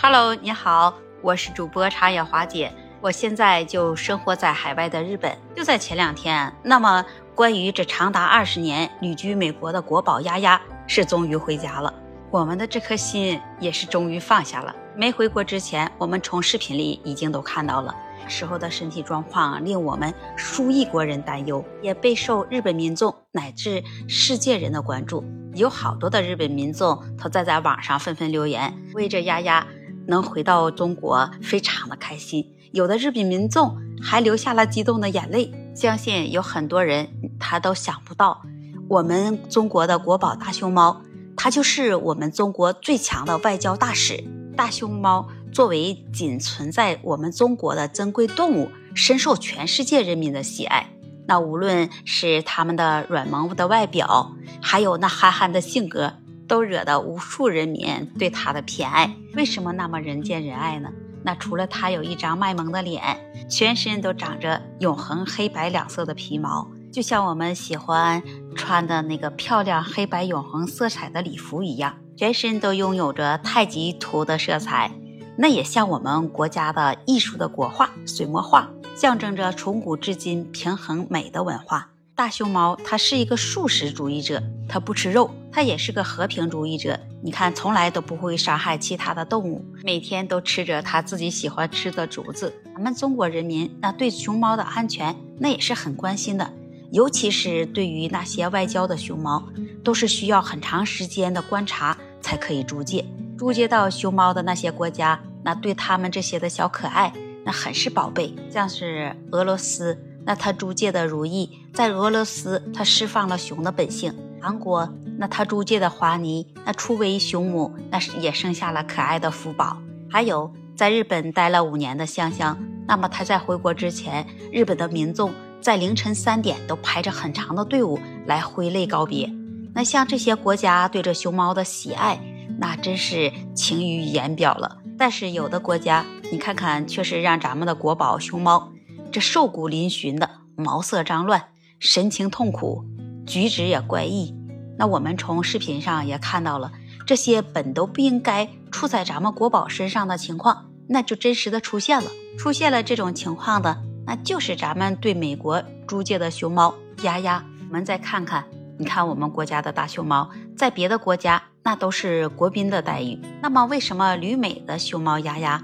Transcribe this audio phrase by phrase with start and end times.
[0.00, 5.36] Hello，你好，我是主播茶野华姐，我现在就生活在海外的日本。
[5.56, 11.92] 就在前两天，那么关于这长达二十年旅居美国的国宝丫丫是终于回家了，
[12.30, 14.72] 我们的这颗心也是终于放下了。
[14.94, 17.92] 没回国之前，我们从视频里已经都看到了。
[18.28, 25.24] 时候的身体状况令我们数亿国人担忧，也备受日本民众乃至世界人的关注。
[25.54, 29.66] 有好多的日本民众都在在网上纷纷留言，为这丫丫
[30.08, 32.52] 能回到中国非常的开心。
[32.72, 35.52] 有的日本民众还流下了激动的眼泪。
[35.74, 37.08] 相信有很多人
[37.38, 38.42] 他都想不到，
[38.88, 41.02] 我们中国的国宝大熊猫，
[41.36, 44.24] 它就是我们中国最强的外交大使。
[44.56, 45.28] 大熊猫。
[45.50, 50.90] 作为仅存在我们中国的珍贵动物，深受全世界人民的喜爱。
[51.26, 56.12] 那无论是它们的软萌的外表，还有那憨憨的性格，
[56.48, 59.14] 都惹得无数人民对它的偏爱。
[59.34, 60.90] 为什么那么人见人爱呢？
[61.22, 63.02] 那除了它有一张卖萌的脸，
[63.50, 68.22] 全身都长着永恒黑白两色的皮毛，就像我们喜欢
[68.56, 74.90] 穿的那个漂亮黑白永恒色彩的礼服一样，全身都拥有着太极图的色彩。
[75.36, 81.90] 那也像我们国家的艺术的国画水墨画，象征着从古至今平衡美的文化。
[82.18, 86.98] 大熊猫它是一个素食主义者，它不吃肉，它也是个和平主义者。
[87.22, 92.52] 你看，从来都不会伤害其他的动物，每天都吃着它自己喜欢吃的竹子。
[92.74, 96.52] 咱们中国人民那对熊猫的安全那也是很关心的，
[96.90, 99.40] 尤其是对于那些外交的熊猫，
[99.84, 103.04] 都是需要很长时间的观察才可以租借。
[103.38, 105.20] 租借到熊猫的那些国家。
[105.44, 107.12] 那对他们这些的小可爱，
[107.44, 108.34] 那很是宝贝。
[108.50, 109.96] 像是俄罗斯，
[110.28, 114.14] 那他租借的如意，在俄罗斯他释放了熊的本性。
[114.42, 119.78] 韩国，那他租借的华尼，那初为熊母，那是也生下了可爱的福宝。
[120.10, 129.32] 还有在日本待了五年的香香，那么他在回国之前，日本的民众在凌晨三点都排着很长的队伍来挥泪告别。
[129.72, 132.20] 那像这些国家对这熊猫的喜爱，
[132.58, 134.76] 那真是情于言表了。
[134.98, 138.70] 但是有的国家，你看看，却是让咱们的国宝熊猫
[139.10, 141.44] 这瘦骨嶙峋的，毛色脏乱，
[141.78, 142.84] 神情痛苦，
[143.26, 144.34] 举止也怪异。
[144.78, 146.72] 那我们从视频上也看到了
[147.06, 152.10] 这些本都不应该出在咱们国宝身上的情况，那就真实的出现了。
[152.38, 157.44] 出现了这种情况的，那就是咱们对美国租借的熊猫丫丫。
[157.68, 158.44] 我们再看看，
[158.78, 161.42] 你看我们国家的大熊猫，在别的国家。
[161.64, 163.20] 那都是国宾的待遇。
[163.42, 165.62] 那么，为什么旅美的熊猫丫丫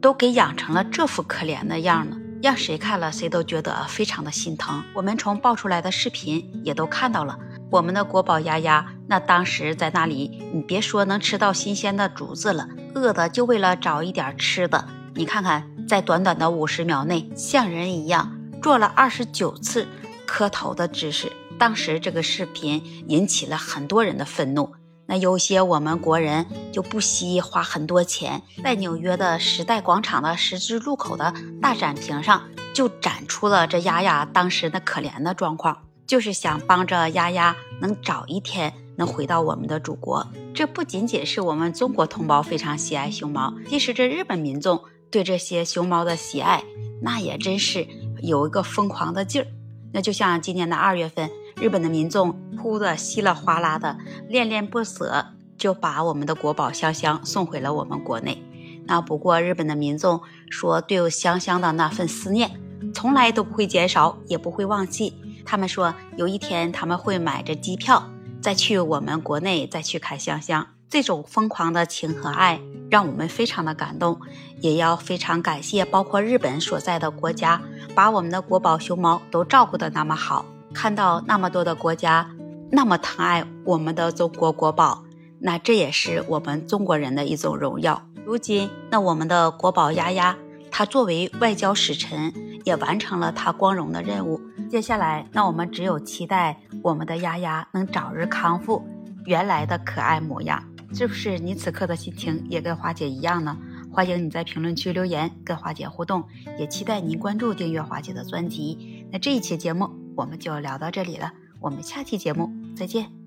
[0.00, 2.16] 都给养成了这副可怜的样呢？
[2.44, 4.84] 让谁看了谁都觉得非常的心疼。
[4.92, 7.38] 我们从爆出来的视频也都看到了，
[7.70, 14.86] 我们的国宝丫丫，那当时在那里，你别说能吃到新鲜的竹子了，饿的就为了找一点吃的。
[15.14, 19.88] 你看看，在短短的五十秒内，像人一样做了二十九次
[20.26, 21.32] 磕头的姿势。
[21.58, 24.70] 当时这个视频引起了很多人的愤怒。
[25.06, 32.42] 那有些我们国人就不惜花很多钱，在纽约的时代广场的十字路口的大展屏上，
[32.74, 35.76] 就展出了这丫丫当时那可怜的状况，
[36.06, 40.26] 就是想帮着丫丫能早一天能回到我们的祖国。
[40.54, 46.64] 这不仅仅是我们中国同胞非常喜爱熊猫，其实这日本民众对这些熊猫的喜爱，
[47.02, 47.86] 那也真是
[48.22, 49.46] 有一个疯狂的劲儿。
[49.92, 51.30] 那就像今年的二月份。
[51.64, 53.96] 日本的民众哭得稀里哗啦的，
[54.28, 58.42] 恋恋不舍，就把我们的国宝香香送回了我们国内。
[58.84, 60.20] 那不过日本的民众
[60.50, 62.60] 说，对香香的那份思念，
[62.92, 65.14] 从来都不会减少，也不会忘记。
[65.46, 68.10] 他们说，有一天他们会买着机票，
[68.42, 70.66] 再去我们国内再去看香香。
[70.90, 72.60] 这种疯狂的情和爱，
[72.90, 74.20] 让我们非常的感动，
[74.60, 77.62] 也要非常感谢包括日本所在的国家，
[77.94, 80.44] 把我们的国宝熊猫都照顾的那么好。
[80.74, 82.28] 看到那么多的国家
[82.70, 85.04] 那么疼爱我们的中国国宝，
[85.38, 88.02] 那这也是我们中国人的一种荣耀。
[88.26, 90.36] 如今，那我们的国宝丫丫，
[90.70, 92.32] 她作为外交使臣，
[92.64, 94.40] 也完成了她光荣的任务。
[94.68, 98.84] 接下来，那我们只有期待我们的丫丫能早日康复
[99.24, 100.62] 原来的可爱模样。
[100.92, 103.56] 是不是你此刻的心情也跟花姐一样呢？
[103.92, 106.24] 欢迎你在评论区留言跟花姐互动，
[106.58, 109.06] 也期待您关注订阅花姐的专辑。
[109.12, 109.88] 那这一期节目。
[110.16, 113.23] 我们就聊到这里了，我们下期节目再见。